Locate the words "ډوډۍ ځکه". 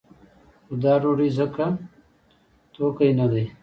1.01-1.65